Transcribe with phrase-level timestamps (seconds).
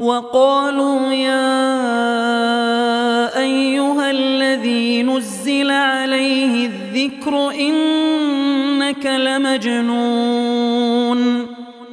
[0.00, 1.60] وقالوا يا
[3.38, 10.40] أيها الذي نزل عليه الذكر إنك لمجنون.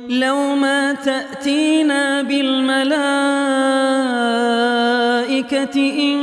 [0.10, 2.98] لو ما تأتينا بالملائكة
[5.76, 6.20] إن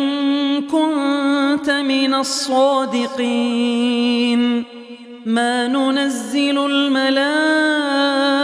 [0.62, 3.54] كنت من الصادقين.
[5.26, 8.43] ما ننزل الملائكة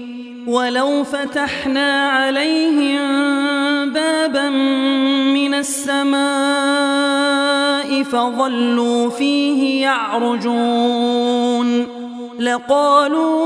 [0.51, 2.99] ولو فتحنا عليهم
[3.93, 6.21] بابا من السماء
[8.03, 11.87] فظلوا فيه يعرجون
[12.39, 13.41] لقالوا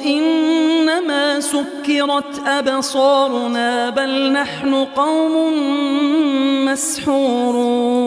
[0.00, 5.52] إنما سكرت أبصارنا بل نحن قوم
[6.64, 8.06] مسحورون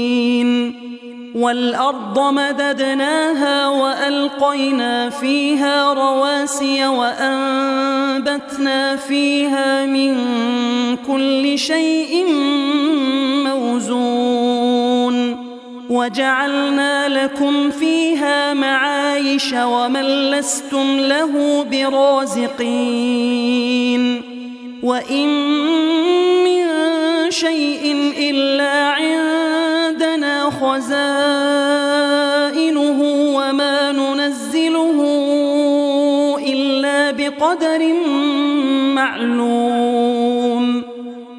[1.41, 8.55] والأرض مددناها وألقينا فيها رواسي وأنبتنا
[8.95, 10.17] فيها من
[11.07, 12.25] كل شيء
[13.45, 14.51] موزون
[15.89, 22.61] وجعلنا لكم فيها معايش ومن لستم له برازقين
[24.83, 25.27] وإن
[26.43, 26.61] من
[27.31, 29.50] شيء إلا عندنا
[30.61, 30.99] خزائنه
[33.37, 34.99] وما ننزله
[36.47, 37.93] إلا بقدر
[38.95, 40.83] معلوم.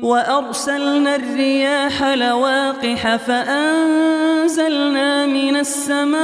[0.02, 6.16] وأرسلنا الرياح لواقح فأنزلنا من السماء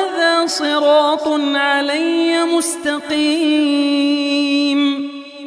[0.61, 3.11] صراط علي مستقيم.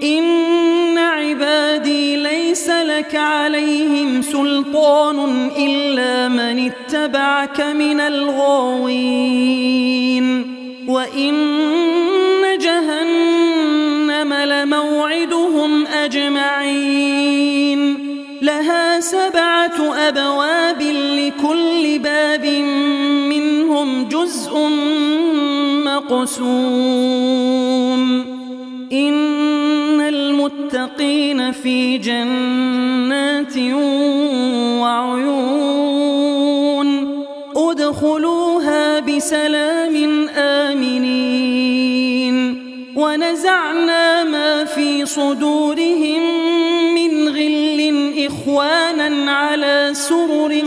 [0.02, 9.24] إن عبادي ليس لك عليهم سلطان إلا من اتبعك من الغاوين.
[10.88, 11.34] وإن
[12.60, 17.54] جهنم لموعدهم أجمعين.
[18.42, 21.53] لها سبعة أبواب لكل
[25.94, 27.54] مقسوم.
[28.92, 33.58] إن المتقين في جنات
[34.80, 35.64] وعيون.
[37.56, 42.34] ادخلوها بسلام آمنين.
[42.96, 46.22] ونزعنا ما في صدورهم
[46.94, 50.62] من غل إخوانا على سرر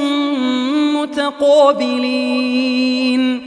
[1.02, 3.47] متقابلين.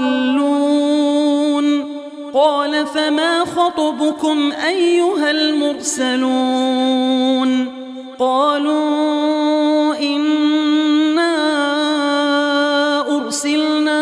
[3.11, 6.71] فما خطبكم أيها المرسلون
[8.19, 11.35] قالوا إنا
[13.17, 14.01] أرسلنا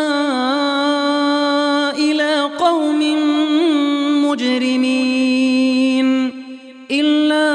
[1.98, 3.00] إلى قوم
[4.30, 6.06] مجرمين
[6.90, 7.50] إلا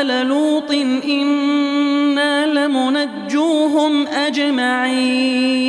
[0.00, 0.70] آل لوط
[1.04, 5.68] إنا لمنجوهم أجمعين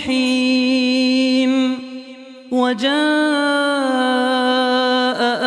[0.00, 1.52] مصبحين
[2.52, 2.90] وجاء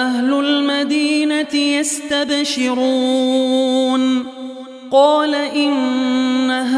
[0.05, 2.83] أهل المدينة يستبشرون.
[4.91, 6.73] قال إن هؤلاء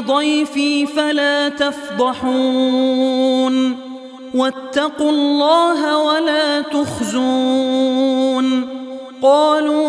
[0.00, 2.96] ضيفي فلا تفضحون.
[4.34, 8.68] واتقوا الله ولا تخزون.
[9.22, 9.88] قالوا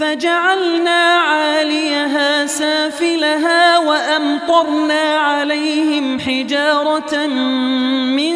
[0.00, 8.34] فجعلنا عاليها سافلها وأمطرنا عليهم حجارة من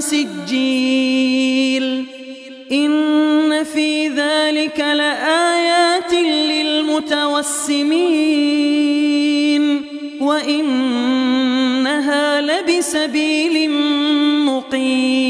[0.00, 2.04] سجيل.
[2.72, 7.92] إن في ذلك لآيات للمتوسمين.
[10.20, 11.20] وإنها
[12.40, 13.70] لبسبيل
[14.46, 15.21] مقيم.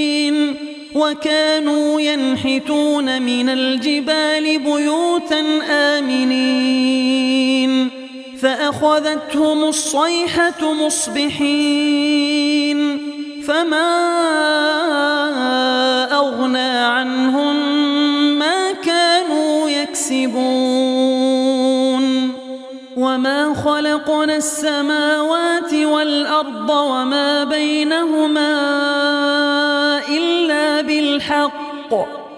[0.99, 7.91] وكانوا ينحتون من الجبال بيوتا آمنين.
[8.43, 12.79] فأخذتهم الصيحة مصبحين.
[13.47, 13.91] فما
[16.13, 17.57] أغنى عنهم
[18.39, 21.19] ما كانوا يكسبون.
[22.97, 28.98] وما خلقنا السماوات والأرض وما بينهما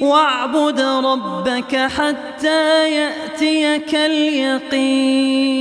[0.00, 5.58] واعبد ربك حتى يأتيك اليقين.